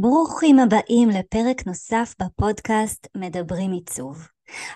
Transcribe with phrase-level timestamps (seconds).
[0.00, 4.28] ברוכים הבאים לפרק נוסף בפודקאסט מדברים עיצוב.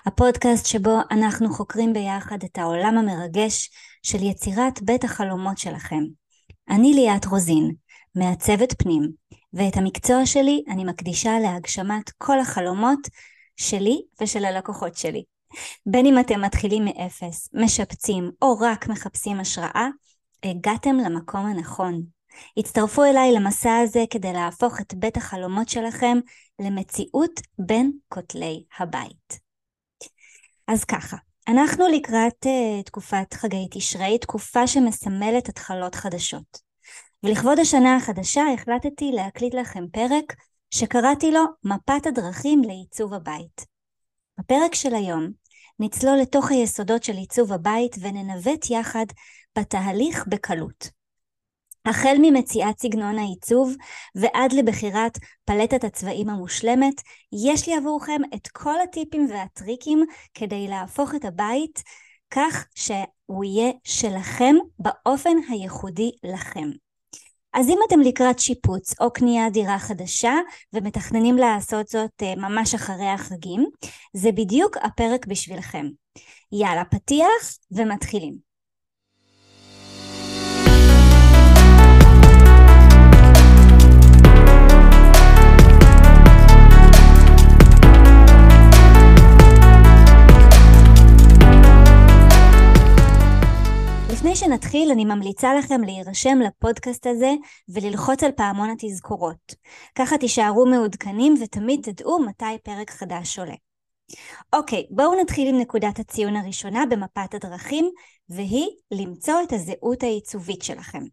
[0.05, 3.69] הפודקאסט שבו אנחנו חוקרים ביחד את העולם המרגש
[4.03, 6.03] של יצירת בית החלומות שלכם.
[6.69, 7.71] אני ליאת רוזין,
[8.15, 9.11] מעצבת פנים,
[9.53, 12.99] ואת המקצוע שלי אני מקדישה להגשמת כל החלומות
[13.57, 15.23] שלי ושל הלקוחות שלי.
[15.85, 19.87] בין אם אתם מתחילים מאפס, משפצים או רק מחפשים השראה,
[20.43, 22.03] הגעתם למקום הנכון.
[22.57, 26.17] הצטרפו אליי למסע הזה כדי להפוך את בית החלומות שלכם
[26.59, 29.39] למציאות בין כותלי הבית.
[30.67, 31.17] אז ככה,
[31.47, 36.57] אנחנו לקראת uh, תקופת חגי תשרי, תקופה שמסמלת התחלות חדשות.
[37.23, 40.33] ולכבוד השנה החדשה החלטתי להקליט לכם פרק
[40.69, 43.65] שקראתי לו מפת הדרכים לעיצוב הבית.
[44.39, 45.29] בפרק של היום
[45.79, 49.05] נצלול לתוך היסודות של עיצוב הבית וננווט יחד
[49.59, 51.02] בתהליך בקלות.
[51.85, 53.75] החל ממציאת סגנון העיצוב
[54.15, 57.01] ועד לבחירת פלטת הצבעים המושלמת,
[57.47, 61.83] יש לי עבורכם את כל הטיפים והטריקים כדי להפוך את הבית
[62.31, 66.69] כך שהוא יהיה שלכם באופן הייחודי לכם.
[67.53, 70.33] אז אם אתם לקראת שיפוץ או קניית דירה חדשה
[70.73, 73.65] ומתכננים לעשות זאת אה, ממש אחרי החגים,
[74.13, 75.85] זה בדיוק הפרק בשבילכם.
[76.51, 78.37] יאללה, פתיח ומתחילים.
[94.73, 97.33] לפני שנתחיל, אני ממליצה לכם להירשם לפודקאסט הזה
[97.69, 99.55] וללחוץ על פעמון התזכורות.
[99.95, 103.53] ככה תישארו מעודכנים ותמיד תדעו מתי פרק חדש עולה.
[104.53, 107.89] אוקיי, בואו נתחיל עם נקודת הציון הראשונה במפת הדרכים,
[108.29, 111.03] והיא למצוא את הזהות העיצובית שלכם.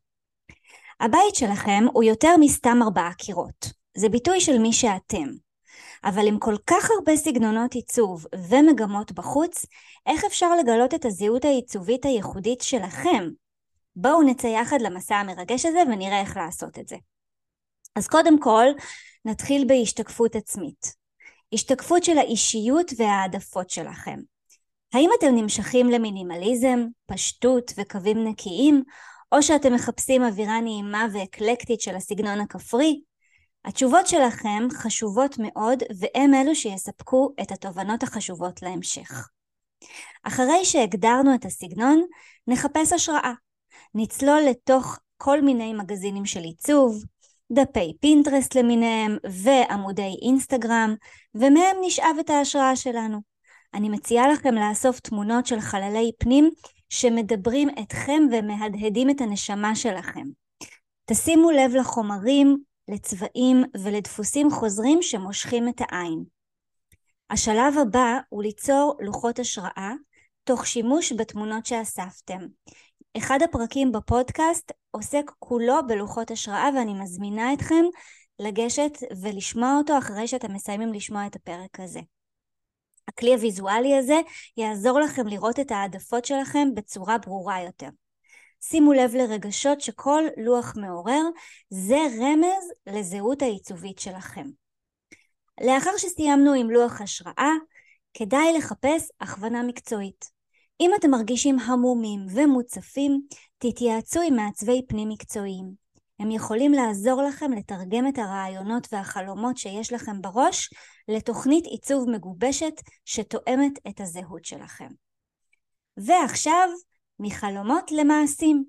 [1.01, 3.73] הבית שלכם הוא יותר מסתם ארבעה קירות.
[3.97, 5.27] זה ביטוי של מי שאתם.
[6.05, 9.67] אבל עם כל כך הרבה סגנונות עיצוב ומגמות בחוץ,
[10.07, 13.29] איך אפשר לגלות את הזהות העיצובית הייחודית שלכם?
[13.97, 16.97] בואו נצא יחד למסע המרגש הזה ונראה איך לעשות את זה.
[17.97, 18.67] אז קודם כל,
[19.25, 20.95] נתחיל בהשתקפות עצמית.
[21.53, 24.19] השתקפות של האישיות וההעדפות שלכם.
[24.95, 28.83] האם אתם נמשכים למינימליזם, פשטות וקווים נקיים,
[29.33, 33.01] או שאתם מחפשים אווירה נעימה ואקלקטית של הסגנון הכפרי?
[33.65, 39.29] התשובות שלכם חשובות מאוד והם אלו שיספקו את התובנות החשובות להמשך.
[40.23, 42.03] אחרי שהגדרנו את הסגנון,
[42.47, 43.33] נחפש השראה.
[43.95, 47.05] נצלול לתוך כל מיני מגזינים של עיצוב,
[47.53, 50.95] דפי פינטרסט למיניהם ועמודי אינסטגרם,
[51.35, 53.19] ומהם נשאב את ההשראה שלנו.
[53.75, 56.51] אני מציעה לכם לאסוף תמונות של חללי פנים
[56.89, 60.27] שמדברים אתכם ומהדהדים את הנשמה שלכם.
[61.07, 62.57] תשימו לב לחומרים
[62.89, 66.25] לצבעים ולדפוסים חוזרים שמושכים את העין.
[67.31, 69.93] השלב הבא הוא ליצור לוחות השראה
[70.45, 72.39] תוך שימוש בתמונות שאספתם.
[73.17, 77.85] אחד הפרקים בפודקאסט עוסק כולו בלוחות השראה ואני מזמינה אתכם
[78.39, 82.01] לגשת ולשמוע אותו אחרי שאתם מסיימים לשמוע את הפרק הזה.
[83.09, 84.21] הכלי הוויזואלי הזה
[84.57, 87.89] יעזור לכם לראות את העדפות שלכם בצורה ברורה יותר.
[88.63, 91.23] שימו לב לרגשות שכל לוח מעורר,
[91.71, 94.47] זה רמז לזהות העיצובית שלכם.
[95.61, 97.53] לאחר שסיימנו עם לוח השראה,
[98.15, 100.40] כדאי לחפש הכוונה מקצועית.
[100.81, 103.21] אם אתם מרגישים המומים ומוצפים,
[103.59, 105.73] תתייעצו עם מעצבי פנים מקצועיים.
[106.21, 110.71] הם יכולים לעזור לכם לתרגם את הרעיונות והחלומות שיש לכם בראש
[111.09, 112.73] לתוכנית עיצוב מגובשת
[113.05, 114.89] שתואמת את הזהות שלכם.
[115.97, 116.69] ועכשיו
[117.21, 118.65] מחלומות למעשים.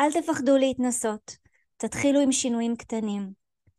[0.00, 1.36] אל תפחדו להתנסות.
[1.76, 3.30] תתחילו עם שינויים קטנים.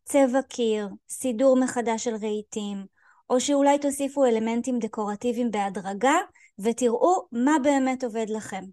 [0.04, 2.86] צבע קיר, סידור מחדש של רהיטים,
[3.30, 6.16] או שאולי תוסיפו אלמנטים דקורטיביים בהדרגה
[6.58, 8.64] ותראו מה באמת עובד לכם.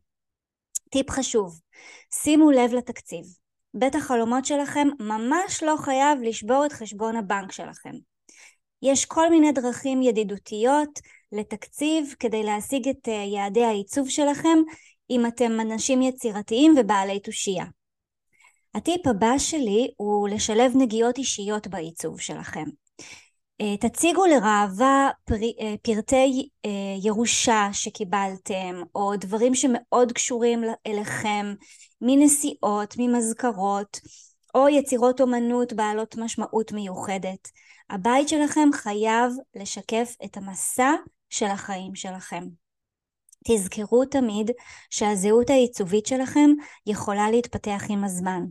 [0.89, 1.59] טיפ חשוב,
[2.13, 3.25] שימו לב לתקציב.
[3.73, 7.91] בית החלומות שלכם ממש לא חייב לשבור את חשבון הבנק שלכם.
[8.81, 10.99] יש כל מיני דרכים ידידותיות
[11.31, 14.57] לתקציב כדי להשיג את אה, יעדי העיצוב שלכם
[15.09, 17.65] אם אתם אנשים יצירתיים ובעלי תושייה.
[18.75, 22.65] הטיפ הבא שלי הוא לשלב נגיעות אישיות בעיצוב שלכם.
[23.61, 25.09] אה, תציגו לראווה.
[25.31, 26.69] אה, פרטי אה,
[27.03, 31.53] ירושה שקיבלתם או דברים שמאוד קשורים אליכם
[32.01, 33.99] מנסיעות, ממזכרות
[34.55, 37.49] או יצירות אומנות בעלות משמעות מיוחדת.
[37.89, 40.91] הבית שלכם חייב לשקף את המסע
[41.29, 42.43] של החיים שלכם.
[43.47, 44.51] תזכרו תמיד
[44.89, 46.49] שהזהות העיצובית שלכם
[46.87, 48.43] יכולה להתפתח עם הזמן.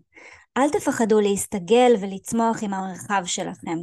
[0.56, 3.78] אל תפחדו להסתגל ולצמוח עם המרחב שלכם.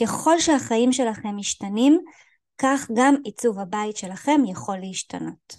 [0.00, 2.00] ככל שהחיים שלכם משתנים,
[2.58, 5.56] כך גם עיצוב הבית שלכם יכול להשתנות.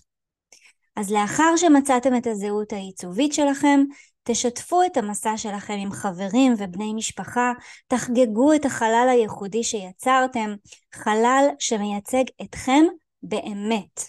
[0.96, 3.80] אז לאחר שמצאתם את הזהות העיצובית שלכם,
[4.24, 7.54] תשתפו את המסע שלכם עם חברים ובני משפחה,
[7.88, 10.56] תחגגו את החלל הייחודי שיצרתם,
[10.94, 12.84] חלל שמייצג אתכם
[13.24, 14.02] באמת.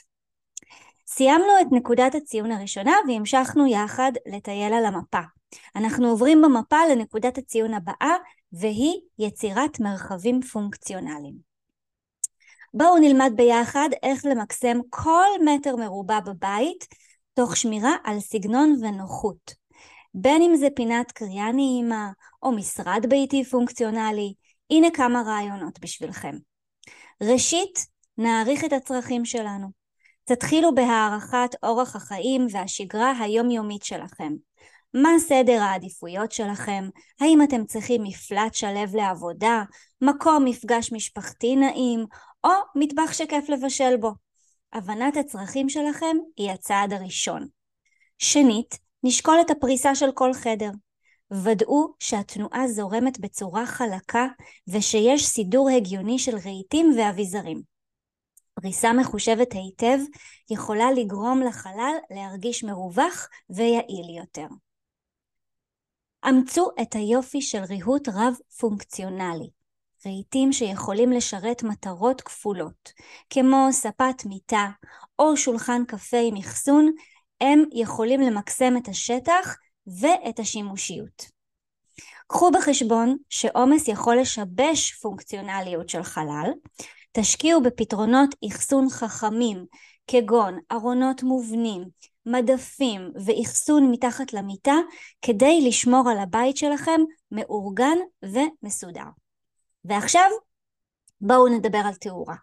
[1.06, 5.20] סיימנו את נקודת הציון הראשונה והמשכנו יחד לטייל על המפה.
[5.76, 8.14] אנחנו עוברים במפה לנקודת הציון הבאה
[8.60, 11.34] והיא יצירת מרחבים פונקציונליים.
[12.74, 16.86] בואו נלמד ביחד איך למקסם כל מטר מרובע בבית
[17.34, 19.54] תוך שמירה על סגנון ונוחות.
[20.14, 22.10] בין אם זה פינת קריאה נעימה
[22.42, 24.34] או משרד ביתי פונקציונלי,
[24.70, 26.36] הנה כמה רעיונות בשבילכם.
[27.22, 27.86] ראשית,
[28.18, 29.68] נעריך את הצרכים שלנו.
[30.24, 34.32] תתחילו בהערכת אורח החיים והשגרה היומיומית שלכם.
[34.94, 36.88] מה סדר העדיפויות שלכם?
[37.20, 39.62] האם אתם צריכים מפלט שלב לעבודה,
[40.00, 42.06] מקום מפגש משפחתי נעים,
[42.44, 44.12] או מטבח שכיף לבשל בו?
[44.72, 47.46] הבנת הצרכים שלכם היא הצעד הראשון.
[48.18, 50.70] שנית, נשקול את הפריסה של כל חדר.
[51.30, 54.26] ודאו שהתנועה זורמת בצורה חלקה
[54.68, 57.62] ושיש סידור הגיוני של רהיטים ואביזרים.
[58.54, 59.98] פריסה מחושבת היטב
[60.50, 64.46] יכולה לגרום לחלל להרגיש מרווח ויעיל יותר.
[66.28, 69.50] אמצו את היופי של ריהוט רב פונקציונלי.
[70.06, 72.92] רהיטים שיכולים לשרת מטרות כפולות,
[73.30, 74.68] כמו ספת מיטה
[75.18, 76.92] או שולחן קפה עם אחסון,
[77.40, 81.36] הם יכולים למקסם את השטח ואת השימושיות.
[82.26, 86.50] קחו בחשבון שעומס יכול לשבש פונקציונליות של חלל,
[87.12, 89.66] תשקיעו בפתרונות אחסון חכמים
[90.06, 91.84] כגון ארונות מובנים,
[92.26, 94.76] מדפים ואחסון מתחת למיטה
[95.22, 97.00] כדי לשמור על הבית שלכם
[97.32, 99.06] מאורגן ומסודר.
[99.84, 100.30] ועכשיו
[101.20, 102.36] בואו נדבר על תאורה.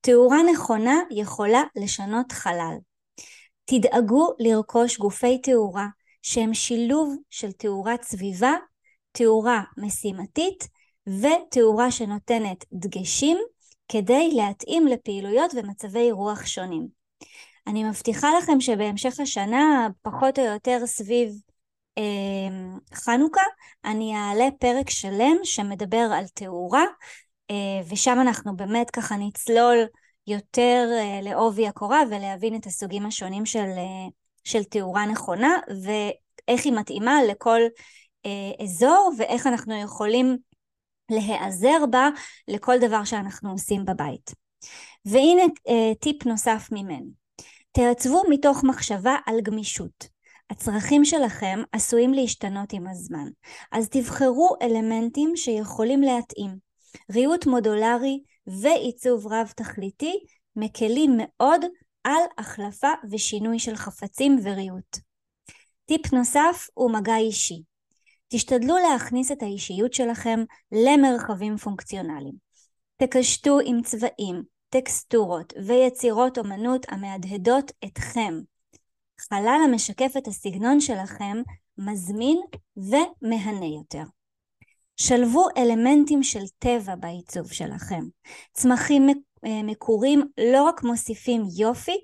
[0.00, 2.74] תאורה נכונה יכולה לשנות חלל.
[3.64, 5.86] תדאגו לרכוש גופי תאורה
[6.22, 8.52] שהם שילוב של תאורת סביבה,
[9.12, 10.68] תאורה משימתית
[11.06, 13.38] ותאורה שנותנת דגשים
[13.88, 16.88] כדי להתאים לפעילויות ומצבי רוח שונים.
[17.66, 21.40] אני מבטיחה לכם שבהמשך השנה, פחות או יותר סביב
[21.98, 22.02] אה,
[22.94, 23.42] חנוכה,
[23.84, 26.84] אני אעלה פרק שלם שמדבר על תאורה,
[27.50, 29.78] אה, ושם אנחנו באמת ככה נצלול
[30.26, 34.08] יותר אה, לעובי הקורה ולהבין את הסוגים השונים של, אה,
[34.44, 35.52] של תאורה נכונה,
[35.82, 37.60] ואיך היא מתאימה לכל
[38.26, 40.36] אה, אזור, ואיך אנחנו יכולים
[41.10, 42.08] להיעזר בה
[42.48, 44.30] לכל דבר שאנחנו עושים בבית.
[45.04, 47.23] והנה אה, טיפ נוסף ממנו.
[47.76, 50.08] תעצבו מתוך מחשבה על גמישות.
[50.50, 53.28] הצרכים שלכם עשויים להשתנות עם הזמן,
[53.72, 56.56] אז תבחרו אלמנטים שיכולים להתאים.
[57.12, 60.24] ריהוט מודולרי ועיצוב רב תכליתי
[60.56, 61.60] מקלים מאוד
[62.04, 64.98] על החלפה ושינוי של חפצים וריהוט.
[65.86, 67.62] טיפ נוסף הוא מגע אישי.
[68.28, 70.40] תשתדלו להכניס את האישיות שלכם
[70.72, 72.34] למרחבים פונקציונליים.
[72.96, 78.40] תקשטו עם צבעים, טקסטורות ויצירות אומנות המהדהדות אתכם.
[79.20, 81.36] חלל המשקף את הסגנון שלכם
[81.78, 82.40] מזמין
[82.76, 84.02] ומהנה יותר.
[84.96, 88.00] שלבו אלמנטים של טבע בעיצוב שלכם.
[88.52, 89.08] צמחים
[89.44, 90.22] אה, מקורים
[90.52, 91.96] לא רק מוסיפים יופי,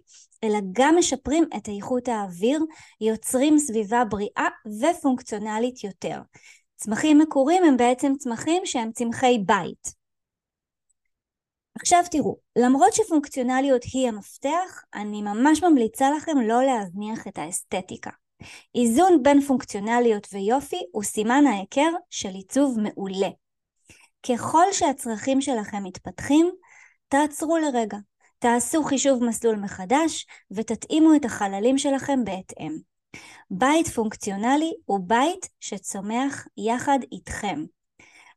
[0.44, 2.60] אלא גם משפרים את איכות האוויר,
[3.00, 4.48] יוצרים סביבה בריאה
[4.80, 6.20] ופונקציונלית יותר.
[6.76, 9.99] צמחים מקורים הם בעצם צמחים שהם צמחי בית.
[11.80, 18.10] עכשיו תראו, למרות שפונקציונליות היא המפתח, אני ממש ממליצה לכם לא להזניח את האסתטיקה.
[18.74, 23.28] איזון בין פונקציונליות ויופי הוא סימן ההיכר של עיצוב מעולה.
[24.28, 26.50] ככל שהצרכים שלכם מתפתחים,
[27.08, 27.98] תעצרו לרגע,
[28.38, 32.78] תעשו חישוב מסלול מחדש ותתאימו את החללים שלכם בהתאם.
[33.50, 37.64] בית פונקציונלי הוא בית שצומח יחד איתכם.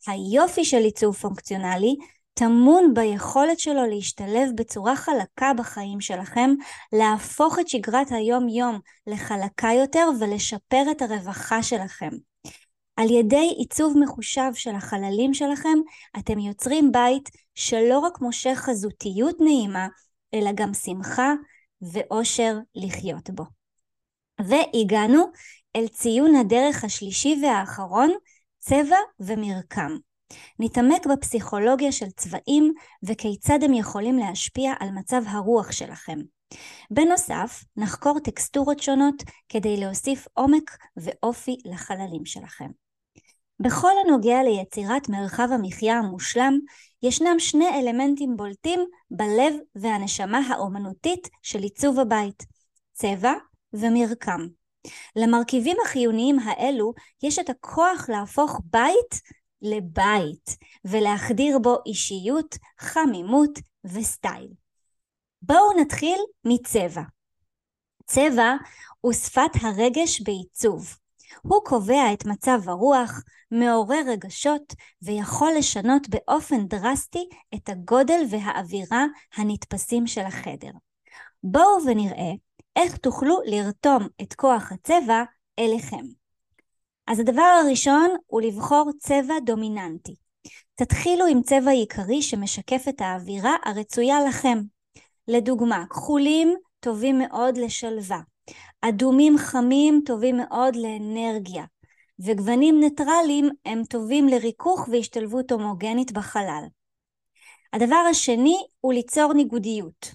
[0.07, 1.95] היופי של עיצוב פונקציונלי
[2.33, 6.49] טמון ביכולת שלו להשתלב בצורה חלקה בחיים שלכם,
[6.93, 12.09] להפוך את שגרת היום-יום לחלקה יותר ולשפר את הרווחה שלכם.
[12.95, 15.77] על ידי עיצוב מחושב של החללים שלכם,
[16.19, 19.87] אתם יוצרים בית שלא רק מושך חזותיות נעימה,
[20.33, 21.33] אלא גם שמחה
[21.81, 23.43] ואושר לחיות בו.
[24.41, 25.25] והגענו
[25.75, 28.11] אל ציון הדרך השלישי והאחרון,
[28.59, 29.97] צבע ומרקם.
[30.59, 36.19] נתעמק בפסיכולוגיה של צבעים וכיצד הם יכולים להשפיע על מצב הרוח שלכם.
[36.91, 42.69] בנוסף, נחקור טקסטורות שונות כדי להוסיף עומק ואופי לחללים שלכם.
[43.59, 46.59] בכל הנוגע ליצירת מרחב המחיה המושלם,
[47.03, 48.79] ישנם שני אלמנטים בולטים
[49.11, 52.43] בלב והנשמה האומנותית של עיצוב הבית,
[52.93, 53.33] צבע
[53.73, 54.47] ומרקם.
[55.15, 59.21] למרכיבים החיוניים האלו יש את הכוח להפוך בית
[59.63, 64.49] לבית ולהחדיר בו אישיות, חמימות וסטייל.
[65.41, 67.01] בואו נתחיל מצבע.
[68.05, 68.53] צבע
[69.01, 70.97] הוא שפת הרגש בעיצוב.
[71.41, 79.05] הוא קובע את מצב הרוח, מעורר רגשות ויכול לשנות באופן דרסטי את הגודל והאווירה
[79.35, 80.71] הנתפסים של החדר.
[81.43, 82.31] בואו ונראה
[82.75, 85.23] איך תוכלו לרתום את כוח הצבע
[85.59, 86.22] אליכם.
[87.07, 90.15] אז הדבר הראשון הוא לבחור צבע דומיננטי.
[90.75, 94.61] תתחילו עם צבע עיקרי שמשקף את האווירה הרצויה לכם.
[95.27, 98.19] לדוגמה, כחולים טובים מאוד לשלווה,
[98.81, 101.63] אדומים חמים טובים מאוד לאנרגיה,
[102.19, 106.63] וגוונים ניטרליים הם טובים לריכוך והשתלבות הומוגנית בחלל.
[107.73, 110.11] הדבר השני הוא ליצור ניגודיות.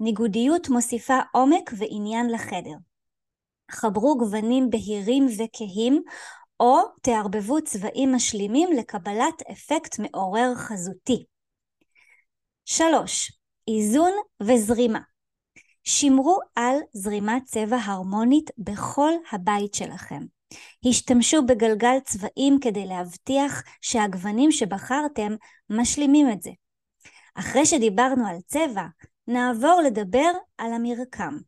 [0.00, 2.76] ניגודיות מוסיפה עומק ועניין לחדר.
[3.70, 6.02] חברו גוונים בהירים וכהים,
[6.60, 11.24] או תערבבו צבעים משלימים לקבלת אפקט מעורר חזותי.
[12.64, 13.32] 3.
[13.68, 15.00] איזון וזרימה
[15.84, 20.22] שמרו על זרימת צבע הרמונית בכל הבית שלכם.
[20.88, 25.32] השתמשו בגלגל צבעים כדי להבטיח שהגוונים שבחרתם
[25.70, 26.50] משלימים את זה.
[27.34, 28.86] אחרי שדיברנו על צבע,
[29.26, 31.38] נעבור לדבר על המרקם.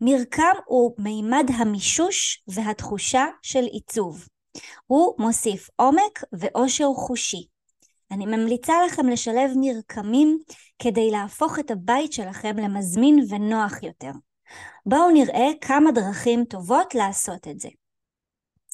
[0.00, 4.28] מרקם הוא מימד המישוש והתחושה של עיצוב.
[4.86, 7.46] הוא מוסיף עומק ואושר חושי.
[8.10, 10.38] אני ממליצה לכם לשלב מרקמים
[10.78, 14.10] כדי להפוך את הבית שלכם למזמין ונוח יותר.
[14.86, 17.68] בואו נראה כמה דרכים טובות לעשות את זה.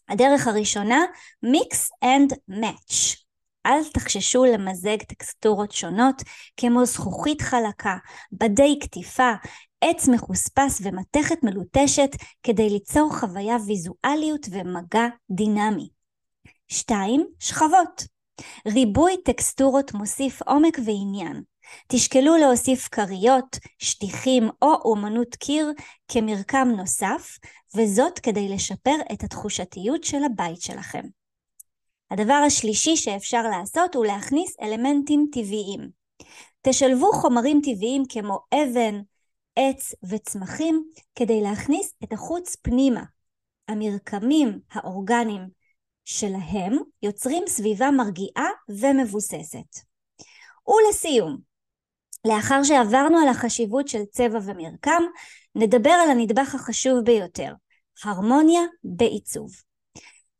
[0.08, 1.00] הדרך הראשונה,
[1.46, 3.24] Mix and Match.
[3.66, 6.22] אל תחששו למזג טקסטורות שונות
[6.56, 7.96] כמו זכוכית חלקה,
[8.32, 9.32] בדי קטיפה,
[9.86, 12.10] עץ מחוספס ומתכת מלוטשת
[12.42, 15.88] כדי ליצור חוויה ויזואליות ומגע דינמי.
[16.68, 17.26] 2.
[17.38, 18.04] שכבות
[18.68, 21.42] ריבוי טקסטורות מוסיף עומק ועניין.
[21.88, 25.72] תשקלו להוסיף כריות, שטיחים או אומנות קיר
[26.08, 27.38] כמרקם נוסף,
[27.76, 31.02] וזאת כדי לשפר את התחושתיות של הבית שלכם.
[32.10, 35.90] הדבר השלישי שאפשר לעשות הוא להכניס אלמנטים טבעיים.
[36.62, 39.00] תשלבו חומרים טבעיים כמו אבן,
[39.56, 40.84] עץ וצמחים
[41.14, 43.02] כדי להכניס את החוץ פנימה.
[43.68, 45.48] המרקמים האורגניים
[46.04, 49.78] שלהם יוצרים סביבה מרגיעה ומבוססת.
[50.68, 51.38] ולסיום,
[52.26, 55.02] לאחר שעברנו על החשיבות של צבע ומרקם,
[55.54, 57.52] נדבר על הנדבך החשוב ביותר,
[58.04, 59.52] הרמוניה בעיצוב.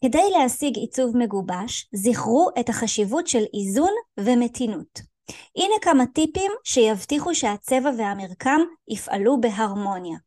[0.04, 5.13] כדי להשיג עיצוב מגובש, זכרו את החשיבות של איזון ומתינות.
[5.57, 10.19] הנה כמה טיפים שיבטיחו שהצבע והמרקם יפעלו בהרמוניה.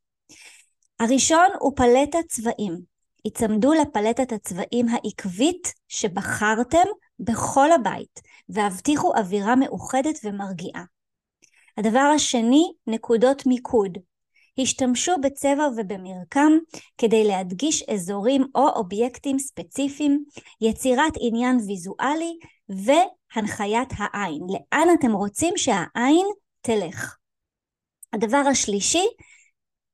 [0.99, 2.97] הראשון הוא פלטת צבעים.
[3.23, 6.87] היצמדו לפלטת הצבעים העקבית שבחרתם
[7.19, 10.83] בכל הבית, והבטיחו אווירה מאוחדת ומרגיעה.
[11.77, 13.97] הדבר השני, נקודות מיקוד.
[14.59, 16.51] השתמשו בצבע ובמרקם
[16.97, 20.23] כדי להדגיש אזורים או אובייקטים ספציפיים,
[20.61, 22.37] יצירת עניין ויזואלי
[23.35, 24.41] והנחיית העין.
[24.49, 26.27] לאן אתם רוצים שהעין
[26.61, 27.17] תלך.
[28.13, 29.05] הדבר השלישי,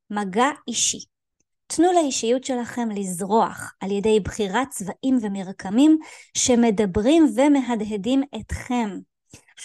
[0.09, 1.05] מגע אישי.
[1.67, 5.97] תנו לאישיות שלכם לזרוח על ידי בחירת צבעים ומרקמים
[6.37, 8.89] שמדברים ומהדהדים אתכם.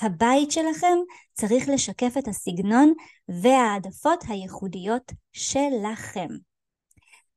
[0.02, 0.98] הבית שלכם
[1.32, 2.92] צריך לשקף את הסגנון
[3.28, 6.28] והעדפות הייחודיות שלכם.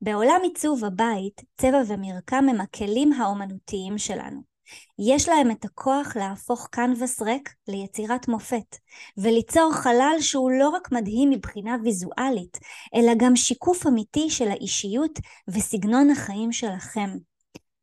[0.01, 4.50] בעולם עיצוב הבית, צבע ומרקם הם הכלים האומנותיים שלנו.
[4.99, 8.77] יש להם את הכוח להפוך קנבס ריק ליצירת מופת,
[9.17, 12.59] וליצור חלל שהוא לא רק מדהים מבחינה ויזואלית,
[12.95, 17.09] אלא גם שיקוף אמיתי של האישיות וסגנון החיים שלכם.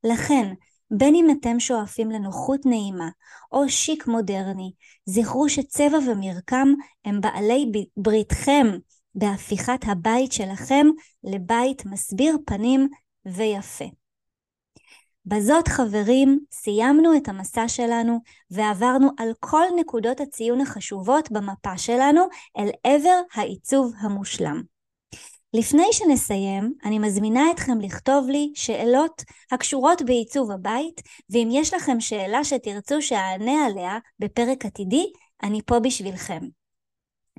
[0.05, 0.53] לכן,
[0.91, 3.09] בין אם אתם שואפים לנוחות נעימה
[3.53, 4.73] או שיק מודרני,
[5.05, 6.69] זכרו שצבע ומרקם
[7.05, 8.67] הם בעלי בריתכם
[9.15, 10.87] בהפיכת הבית שלכם
[11.25, 12.89] לבית מסביר פנים
[13.27, 13.98] ויפה.
[15.29, 18.21] בזאת חברים, סיימנו את המסע שלנו
[18.51, 22.23] ועברנו על כל נקודות הציון החשובות במפה שלנו
[22.59, 24.63] אל עבר העיצוב המושלם.
[25.55, 32.45] לפני שנסיים, אני מזמינה אתכם לכתוב לי שאלות הקשורות בעיצוב הבית, ואם יש לכם שאלה
[32.45, 35.05] שתרצו שאענה עליה בפרק עתידי,
[35.43, 36.58] אני פה בשבילכם.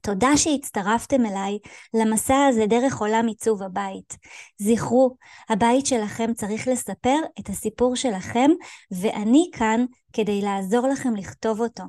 [0.03, 1.57] תודה שהצטרפתם אליי
[1.93, 4.17] למסע הזה דרך עולם עיצוב הבית.
[4.57, 5.15] זכרו,
[5.49, 8.51] הבית שלכם צריך לספר את הסיפור שלכם,
[8.91, 11.83] ואני כאן כדי לעזור לכם לכתוב אותו.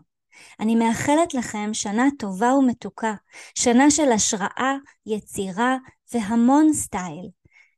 [0.60, 3.14] אני מאחלת לכם שנה טובה ומתוקה,
[3.54, 4.76] שנה של השראה,
[5.06, 5.76] יצירה
[6.14, 7.28] והמון סטייל.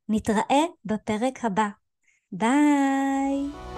[0.09, 1.67] נתראה בפרק הבא.
[2.31, 3.72] ביי!